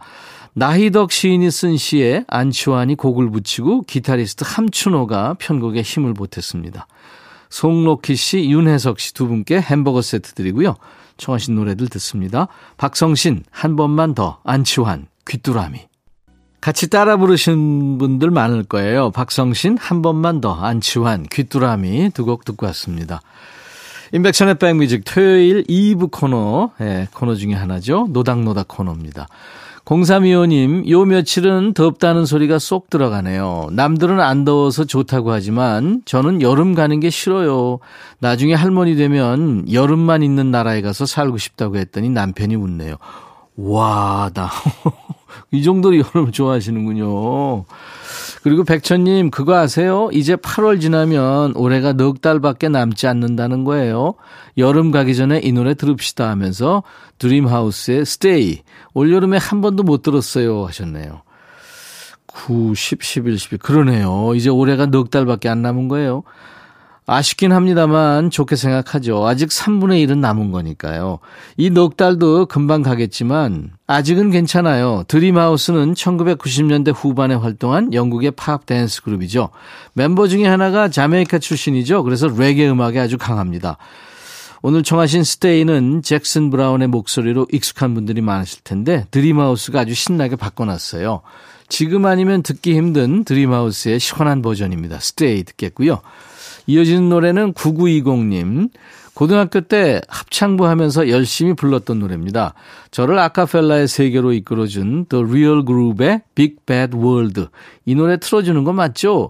나희덕 0.54 1.12
시인이 1.12 1.50
쓴 1.50 1.78
시에 1.78 2.24
안치환이 2.28 2.96
곡을 2.96 3.32
붙이고 3.32 3.82
기타리스트 3.82 4.44
함춘호가 4.48 5.36
편곡에 5.40 5.82
힘을 5.82 6.14
보탰습니다. 6.14 6.88
송로키 7.50 8.16
씨, 8.16 8.50
윤혜석 8.50 9.00
씨 9.00 9.14
두 9.14 9.28
분께 9.28 9.60
햄버거 9.60 10.02
세트 10.02 10.34
드리고요. 10.34 10.76
청하신 11.24 11.56
노래들 11.56 11.88
듣습니다. 11.88 12.48
박성신, 12.78 13.44
한 13.50 13.76
번만 13.78 14.14
더, 14.14 14.40
안치환, 14.44 15.08
귀뚜라미. 15.26 15.80
같이 16.60 16.90
따라 16.90 17.16
부르신 17.18 17.98
분들 17.98 18.30
많을 18.30 18.64
거예요. 18.64 19.12
박성신, 19.12 19.78
한 19.80 20.02
번만 20.02 20.42
더, 20.42 20.54
안치환, 20.54 21.28
귀뚜라미 21.32 22.12
두 22.14 22.26
곡 22.26 22.44
듣고 22.44 22.66
왔습니다. 22.68 23.22
인백션의 24.12 24.56
백뮤직 24.60 25.04
토요일 25.06 25.64
2부 25.64 26.12
코너, 26.12 26.72
예, 26.82 27.08
코너 27.14 27.36
중에 27.36 27.54
하나죠. 27.54 28.08
노닥노닥 28.12 28.68
코너입니다. 28.68 29.28
0325님, 29.86 30.90
요 30.90 31.04
며칠은 31.04 31.74
덥다는 31.74 32.26
소리가 32.26 32.58
쏙 32.58 32.90
들어가네요. 32.90 33.68
남들은 33.74 34.22
안 34.22 34.46
더워서 34.46 34.86
좋다고 34.86 35.32
하지만 35.32 36.02
저는 36.06 36.42
여름 36.42 36.74
가는 36.74 37.00
게 37.02 37.10
싫어요. 37.10 37.80
나중에 38.20 38.54
할머니 38.54 38.96
되면 38.96 39.72
여름만 39.72 40.24
있는 40.24 40.52
나라에 40.52 40.82
가서 40.82 41.06
살고 41.06 41.38
싶다고 41.38 41.76
했더니 41.78 42.10
남편이 42.10 42.56
웃네요. 42.56 42.96
와, 43.58 44.32
나, 44.34 44.50
이 45.52 45.64
정도로 45.64 45.98
여름을 45.98 46.32
좋아하시는군요. 46.32 47.66
그리고 48.44 48.64
백천님, 48.64 49.32
그거 49.32 49.56
아세요? 49.56 50.10
이제 50.12 50.36
8월 50.36 50.82
지나면 50.82 51.54
올해가 51.56 51.94
넉 51.94 52.22
달밖에 52.22 52.70
남지 52.70 53.08
않는다는 53.08 53.64
거예요. 53.64 54.16
여름 54.58 54.92
가기 54.92 55.16
전에 55.16 55.40
이 55.40 55.52
노래 55.52 55.74
들읍시다 55.74 56.30
하면서 56.30 56.84
드림하우스의 57.20 58.06
스테이. 58.06 58.60
올여름에 58.94 59.38
한 59.38 59.62
번도 59.62 59.84
못 59.84 60.02
들었어요 60.02 60.66
하셨네요. 60.66 61.22
9, 62.28 62.74
10, 62.76 63.04
11, 63.04 63.38
12. 63.38 63.58
그러네요. 63.58 64.34
이제 64.36 64.50
올해가 64.50 64.88
넉 64.88 65.10
달밖에 65.10 65.50
안 65.50 65.62
남은 65.62 65.88
거예요. 65.88 66.24
아쉽긴 67.06 67.52
합니다만 67.52 68.30
좋게 68.30 68.56
생각하죠. 68.56 69.28
아직 69.28 69.50
3분의 69.50 70.06
1은 70.08 70.20
남은 70.20 70.52
거니까요. 70.52 71.20
이 71.58 71.70
넉 71.70 71.98
달도 71.98 72.46
금방 72.46 72.82
가겠지만 72.82 73.72
아직은 73.88 74.32
괜찮아요. 74.32 75.04
드림하우스는 75.08 75.94
1990년대 75.96 76.94
후반에 76.96 77.36
활동한 77.36 77.94
영국의 77.94 78.32
팝 78.32 78.66
댄스 78.66 79.02
그룹이죠. 79.04 79.50
멤버 79.94 80.28
중에 80.28 80.46
하나가 80.48 80.88
자메이카 80.88 81.40
출신이죠. 81.40 82.04
그래서 82.04 82.28
레게 82.28 82.70
음악에 82.70 83.00
아주 83.00 83.18
강합니다. 83.18 83.78
오늘 84.62 84.82
청하신 84.82 85.26
Stay는 85.26 86.04
잭슨 86.04 86.50
브라운의 86.50 86.88
목소리로 86.88 87.48
익숙한 87.52 87.94
분들이 87.94 88.22
많으실 88.22 88.62
텐데 88.64 89.06
드림하우스가 89.12 89.82
아주 89.82 89.94
신나게 89.94 90.38
바꿔놨어요. 90.38 91.22
지금 91.68 92.06
아니면 92.06 92.44
듣기 92.44 92.76
힘든 92.78 93.26
드림하우스의 93.26 94.00
시원한 94.00 94.42
버전입니다. 94.42 95.00
Stay 95.00 95.44
듣겠고요. 95.44 96.00
이어지는 96.68 97.10
노래는 97.10 97.54
9920님. 97.54 98.70
고등학교 99.14 99.62
때 99.62 100.02
합창부 100.08 100.66
하면서 100.66 101.08
열심히 101.08 101.54
불렀던 101.54 102.00
노래입니다. 102.00 102.56
저를 102.90 103.20
아카펠라의 103.20 103.88
세계로 103.88 104.34
이끌어준 104.34 105.06
The 105.08 105.24
Real 105.24 105.64
Group의 105.66 106.22
Big 106.34 106.56
Bad 106.66 106.98
World. 106.98 107.48
이 107.86 107.96
노래 107.96 108.18
틀어주는 108.18 108.64
거 108.64 108.74
맞죠? 108.74 109.30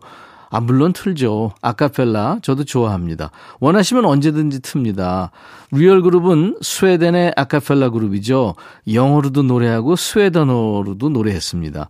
아, 0.50 0.60
물론 0.60 0.94
틀죠. 0.94 1.52
아카펠라 1.62 2.38
저도 2.44 2.64
좋아합니다. 2.64 3.32
원하시면 3.60 4.06
언제든지 4.06 4.60
틉니다. 4.60 5.32
리얼 5.72 6.04
그룹은 6.04 6.58
스웨덴의 6.62 7.34
아카펠라 7.36 7.90
그룹이죠. 7.90 8.54
영어로도 8.94 9.42
노래하고 9.42 9.96
스웨덴어로도 9.96 11.10
노래했습니다. 11.10 11.90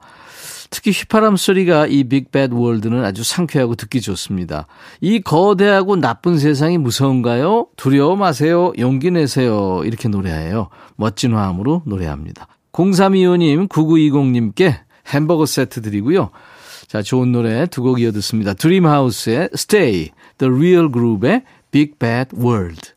특히 0.73 0.89
휘파람 0.89 1.37
소리가 1.37 1.85
이 1.85 2.03
빅배드 2.03 2.55
월드는 2.55 3.05
아주 3.05 3.23
상쾌하고 3.23 3.75
듣기 3.75 4.01
좋습니다. 4.01 4.65
이 5.01 5.19
거대하고 5.21 5.97
나쁜 5.97 6.39
세상이 6.39 6.79
무서운가요? 6.79 7.67
두려워 7.75 8.15
마세요. 8.15 8.73
용기 8.79 9.11
내세요. 9.11 9.83
이렇게 9.85 10.09
노래해요. 10.09 10.69
멋진 10.95 11.35
화음으로 11.35 11.83
노래합니다. 11.85 12.47
0325님, 12.71 13.69
9920님께 13.69 14.79
햄버거 15.09 15.45
세트 15.45 15.83
드리고요. 15.83 16.31
자, 16.87 17.03
좋은 17.03 17.31
노래 17.31 17.67
두 17.67 17.83
곡 17.83 18.01
이어 18.01 18.11
듣습니다. 18.11 18.55
드림하우스의 18.55 19.49
Stay, 19.53 20.09
The 20.39 20.51
Real 20.51 20.91
Group의 20.91 21.43
Big 21.69 21.93
Bad 21.99 22.35
World. 22.35 22.93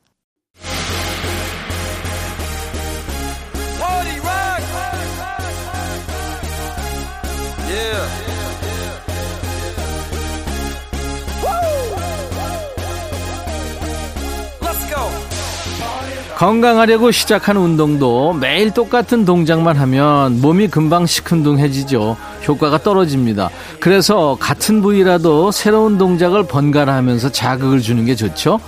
건강하려고 16.37 17.13
시작한 17.13 17.57
운동도 17.57 18.35
매일 18.35 18.71
똑같은 18.71 19.25
동작만 19.25 19.79
하면 19.79 20.39
몸이 20.43 20.69
금방 20.69 21.07
시큰둥해지죠. 21.07 22.19
효과가 22.47 22.83
떨어집니다. 22.83 23.49
그래서 23.81 24.37
같은 24.39 24.83
부위라도 24.83 25.51
새로운 25.51 25.97
동작을 25.97 26.47
번갈아 26.47 26.95
하면서 26.95 27.33
자극을 27.33 27.81
주는 27.81 28.05
게 28.05 28.15
좋죠. 28.15 28.61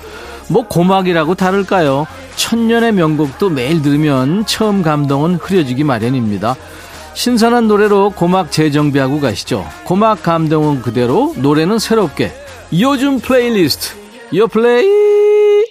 뭐 0.49 0.67
고막이라고 0.67 1.35
다를까요? 1.35 2.07
천년의 2.37 2.93
명곡도 2.93 3.51
매일 3.51 3.83
들으면 3.83 4.47
처음 4.47 4.81
감동은 4.81 5.35
흐려지기 5.35 5.85
마련입니다. 5.85 6.57
신선한 7.13 7.69
노래로 7.69 8.15
고막 8.17 8.51
재정비하고 8.51 9.21
가시죠. 9.21 9.69
고막 9.85 10.23
감동은 10.23 10.81
그대로, 10.81 11.35
노래는 11.37 11.79
새롭게. 11.79 12.33
요즘 12.73 13.21
플레이리스트, 13.21 13.95
요 14.37 14.47
플레이! 14.47 15.68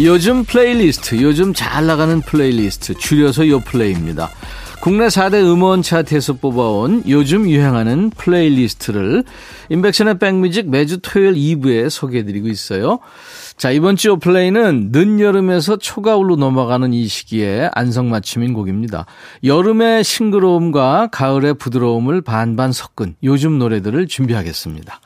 요즘 0.00 0.42
플레이리스트, 0.44 1.22
요즘 1.22 1.54
잘 1.54 1.86
나가는 1.86 2.20
플레이리스트, 2.20 2.94
줄여서 2.94 3.46
요플레이입니다. 3.46 4.28
국내 4.80 5.06
4대 5.06 5.34
음원 5.34 5.82
차트에서 5.82 6.34
뽑아온 6.34 7.04
요즘 7.08 7.48
유행하는 7.48 8.10
playlist를 8.10 9.22
임백천의 9.70 10.18
백뮤직 10.18 10.68
매주 10.68 10.98
토요일 10.98 11.34
2부에 11.34 11.88
소개해드리고 11.88 12.48
있어요. 12.48 12.98
자, 13.56 13.70
이번 13.70 13.94
주 13.94 14.08
요플레이는 14.08 14.90
늦여름에서 14.90 15.76
초가을로 15.76 16.36
넘어가는 16.36 16.92
이 16.92 17.06
시기에 17.06 17.70
안성맞춤인 17.72 18.52
곡입니다. 18.52 19.06
여름의 19.44 20.02
싱그러움과 20.02 21.10
가을의 21.12 21.54
부드러움을 21.54 22.20
반반 22.20 22.72
섞은 22.72 23.14
요즘 23.22 23.60
노래들을 23.60 24.08
준비하겠습니다. 24.08 25.00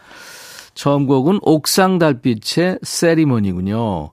처음 0.75 1.07
곡은 1.07 1.41
옥상 1.43 1.99
달빛의 1.99 2.79
세리머니군요. 2.83 4.11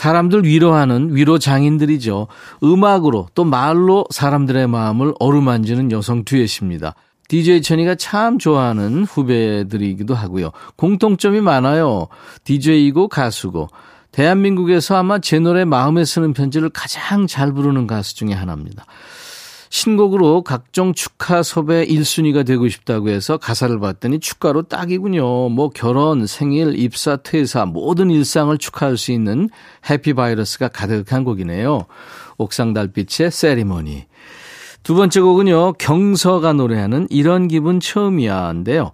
사람들 0.00 0.46
위로하는 0.46 1.14
위로 1.14 1.38
장인들이죠. 1.38 2.26
음악으로 2.64 3.28
또 3.34 3.44
말로 3.44 4.06
사람들의 4.08 4.66
마음을 4.66 5.12
어루만지는 5.20 5.92
여성 5.92 6.24
듀엣입니다. 6.24 6.94
DJ 7.28 7.60
천이가 7.60 7.96
참 7.96 8.38
좋아하는 8.38 9.04
후배들이기도 9.04 10.14
하고요. 10.14 10.52
공통점이 10.76 11.42
많아요. 11.42 12.08
DJ이고 12.44 13.08
가수고. 13.08 13.68
대한민국에서 14.10 14.96
아마 14.96 15.18
제 15.18 15.38
노래 15.38 15.66
마음에 15.66 16.06
쓰는 16.06 16.32
편지를 16.32 16.70
가장 16.70 17.26
잘 17.26 17.52
부르는 17.52 17.86
가수 17.86 18.16
중에 18.16 18.32
하나입니다. 18.32 18.86
신곡으로 19.70 20.42
각종 20.42 20.92
축하 20.92 21.44
섭외 21.44 21.86
1순위가 21.86 22.44
되고 22.44 22.68
싶다고 22.68 23.08
해서 23.08 23.38
가사를 23.38 23.78
봤더니 23.78 24.18
축가로 24.18 24.62
딱이군요. 24.62 25.48
뭐 25.48 25.70
결혼, 25.70 26.26
생일, 26.26 26.76
입사, 26.76 27.16
퇴사 27.16 27.66
모든 27.66 28.10
일상을 28.10 28.56
축하할 28.58 28.96
수 28.96 29.12
있는 29.12 29.48
해피 29.88 30.12
바이러스가 30.14 30.68
가득한 30.68 31.22
곡이네요. 31.22 31.86
옥상 32.36 32.74
달빛의 32.74 33.30
세리머니. 33.30 34.06
두 34.82 34.96
번째 34.96 35.20
곡은요. 35.20 35.74
경서가 35.74 36.52
노래하는 36.52 37.06
이런 37.08 37.46
기분 37.46 37.78
처음이야인데요. 37.78 38.90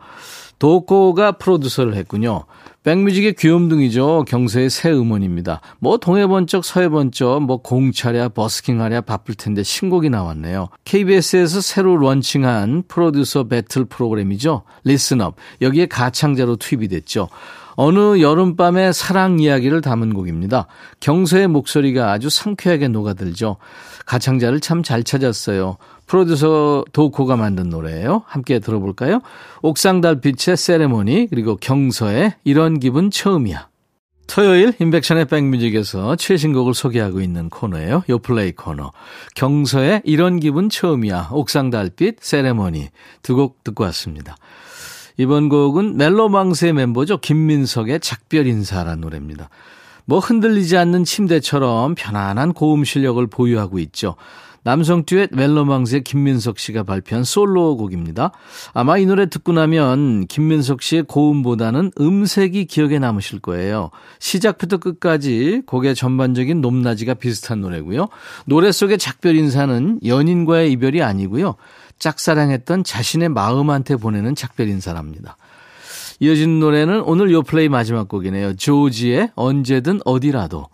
도코가 0.59 1.33
프로듀서를 1.33 1.95
했군요. 1.95 2.45
백뮤직의 2.87 3.33
귀염둥이죠. 3.33 4.27
경서의 4.29 4.70
새 4.70 4.92
음원입니다. 4.92 5.61
뭐 5.81 5.96
동해번쩍 5.96 6.64
서해번쩍 6.64 7.42
뭐 7.42 7.57
공차랴 7.57 8.29
busking하랴 8.29 9.01
바쁠 9.01 9.35
텐데 9.35 9.64
신곡이 9.64 10.09
나왔네요. 10.09 10.68
KBS에서 10.85 11.61
새로 11.61 11.96
launching한 11.97 12.85
프로듀서 12.87 13.49
배틀 13.49 13.87
프로그램이죠. 13.87 14.62
Listen 14.85 15.18
Up. 15.18 15.35
여기에 15.62 15.87
가창자로 15.87 16.55
투입이 16.57 16.87
됐죠. 16.87 17.29
어느 17.77 18.21
여름밤의 18.21 18.93
사랑 18.93 19.39
이야기를 19.39 19.81
담은 19.83 20.15
곡입니다. 20.15 20.67
경서의 21.01 21.47
목소리가 21.49 22.11
아주 22.12 22.31
상쾌하게 22.31 22.89
녹아들죠. 22.89 23.57
가창자를 24.07 24.61
참 24.61 24.83
잘 24.83 25.03
찾았어요. 25.03 25.77
프로듀서 26.07 26.85
도코가 26.93 27.37
만든 27.37 27.69
노래예요. 27.69 28.23
함께 28.27 28.59
들어볼까요? 28.61 29.21
옥상 29.62 30.01
달빛의 30.01 30.57
세레모니 30.57 31.27
그리고 31.31 31.57
경서의 31.57 32.35
이런 32.45 32.79
기분 32.79 33.11
처음이야. 33.11 33.69
토요일 34.29 34.75
인백션의 34.81 35.27
백뮤직에서 35.27 36.17
최신곡을 36.17 36.75
소개하고 36.75 37.21
있는 37.21 37.49
코너예요. 37.49 38.03
요플레이 38.09 38.53
코너. 38.53 38.91
경서의 39.37 40.03
이런 40.05 40.41
기분 40.41 40.69
처음이야. 40.69 41.29
옥상 41.33 41.71
달빛 41.71 42.19
세레모니 42.21 42.89
두 43.23 43.37
곡 43.37 43.62
듣고 43.65 43.85
왔습니다. 43.85 44.37
이번 45.16 45.48
곡은 45.48 45.96
멜로망스의 45.96 46.72
멤버죠. 46.72 47.18
김민석의 47.18 48.00
작별 48.00 48.46
인사라는 48.46 49.00
노래입니다. 49.00 49.48
뭐 50.05 50.18
흔들리지 50.18 50.76
않는 50.76 51.05
침대처럼 51.05 51.94
편안한 51.96 52.52
고음 52.52 52.85
실력을 52.85 53.26
보유하고 53.26 53.79
있죠. 53.81 54.14
남성 54.66 55.05
듀엣 55.05 55.31
멜로망스의 55.33 56.02
김민석 56.02 56.59
씨가 56.59 56.83
발표한 56.83 57.22
솔로곡입니다. 57.22 58.33
아마 58.74 58.98
이 58.98 59.07
노래 59.07 59.26
듣고 59.26 59.52
나면 59.52 60.26
김민석 60.26 60.83
씨의 60.83 61.05
고음보다는 61.05 61.92
음색이 62.00 62.64
기억에 62.64 62.98
남으실 62.98 63.38
거예요. 63.38 63.90
시작부터 64.18 64.79
끝까지 64.79 65.62
곡의 65.66 65.94
전반적인 65.94 66.62
높낮이가 66.62 67.14
비슷한 67.14 67.61
노래고요. 67.61 68.09
노래 68.46 68.72
속의 68.72 68.98
작별 68.98 69.37
인사는 69.37 70.00
연인과의 70.05 70.72
이별이 70.72 71.00
아니고요. 71.00 71.55
짝사랑했던 72.00 72.83
자신의 72.83 73.29
마음한테 73.29 73.94
보내는 73.94 74.35
작별 74.35 74.66
인사랍니다. 74.66 75.37
이어진 76.18 76.59
노래는 76.59 77.02
오늘 77.02 77.31
요플레이 77.31 77.68
마지막 77.68 78.09
곡이네요. 78.09 78.57
조지의 78.57 79.31
언제든 79.37 80.00
어디라도. 80.05 80.66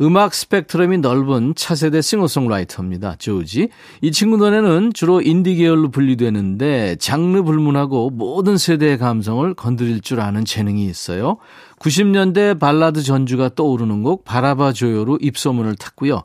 음악 0.00 0.34
스펙트럼이 0.34 0.98
넓은 0.98 1.54
차세대 1.56 2.02
싱어송라이터입니다. 2.02 3.16
조지. 3.18 3.68
이 4.00 4.12
친구 4.12 4.36
노래는 4.36 4.92
주로 4.92 5.20
인디 5.20 5.54
계열로 5.54 5.90
분리되는데 5.90 6.96
장르 6.96 7.42
불문하고 7.42 8.10
모든 8.10 8.56
세대의 8.56 8.98
감성을 8.98 9.54
건드릴 9.54 10.00
줄 10.00 10.20
아는 10.20 10.44
재능이 10.44 10.84
있어요. 10.86 11.36
90년대 11.78 12.58
발라드 12.58 13.02
전주가 13.02 13.50
떠오르는 13.54 14.02
곡 14.02 14.24
바라봐 14.24 14.72
줘요로 14.72 15.18
입소문을 15.20 15.76
탔고요. 15.76 16.22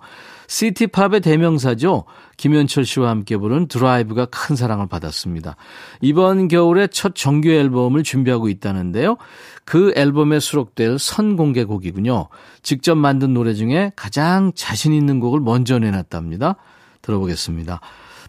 시티팝의 0.50 1.22
대명사죠. 1.22 2.06
김현철 2.38 2.84
씨와 2.84 3.10
함께 3.10 3.38
부른 3.38 3.68
드라이브가 3.68 4.26
큰 4.26 4.56
사랑을 4.56 4.88
받았습니다. 4.88 5.56
이번 6.02 6.48
겨울에 6.48 6.88
첫 6.88 7.14
정규 7.14 7.50
앨범을 7.50 8.02
준비하고 8.02 8.50
있다는데요. 8.50 9.18
그 9.64 9.94
앨범에 9.96 10.40
수록될 10.40 10.98
선공개곡이군요. 10.98 12.30
직접 12.64 12.96
만든 12.96 13.36
노래 13.36 13.54
중에 13.54 13.92
가장 13.96 14.52
자신 14.56 14.92
있는 14.92 15.20
곡을 15.20 15.40
먼저 15.40 15.78
내놨답니다. 15.78 16.56
들어보겠습니다. 17.04 17.80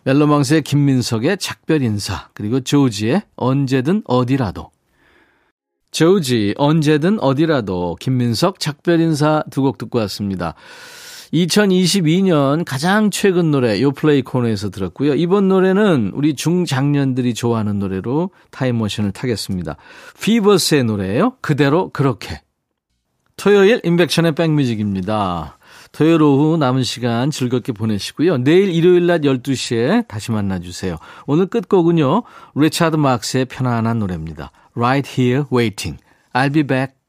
멜로망스의 0.04 0.62
김민석의 0.62 1.38
작별 1.38 1.82
인사, 1.82 2.28
그리고 2.34 2.60
조지의 2.60 3.22
언제든 3.36 4.02
어디라도. 4.04 4.70
조지, 5.90 6.54
언제든 6.56 7.18
어디라도, 7.20 7.96
김민석 7.98 8.60
작별 8.60 9.00
인사 9.00 9.42
두 9.50 9.62
곡 9.62 9.78
듣고 9.78 9.98
왔습니다. 10.00 10.54
2022년 11.32 12.64
가장 12.64 13.10
최근 13.10 13.50
노래 13.50 13.80
요플레이 13.80 14.22
코너에서 14.22 14.70
들었고요. 14.70 15.14
이번 15.14 15.48
노래는 15.48 16.12
우리 16.14 16.34
중장년들이 16.34 17.34
좋아하는 17.34 17.78
노래로 17.78 18.30
타임머신을 18.50 19.12
타겠습니다. 19.12 19.76
피버스의 20.20 20.84
노래예요. 20.84 21.36
그대로 21.40 21.90
그렇게. 21.90 22.40
토요일 23.36 23.80
임백천의 23.84 24.34
백뮤직입니다. 24.34 25.58
토요일 25.92 26.22
오후 26.22 26.56
남은 26.58 26.82
시간 26.82 27.30
즐겁게 27.30 27.72
보내시고요. 27.72 28.38
내일 28.38 28.70
일요일 28.70 29.06
낮 29.06 29.22
12시에 29.22 30.06
다시 30.08 30.30
만나주세요. 30.30 30.96
오늘 31.26 31.46
끝곡은요. 31.46 32.22
리차드 32.54 32.96
막스의 32.96 33.46
편안한 33.46 33.98
노래입니다. 33.98 34.50
Right 34.76 35.20
here 35.20 35.44
waiting. 35.50 35.98
I'll 36.34 36.52
be 36.52 36.62
back. 36.62 36.99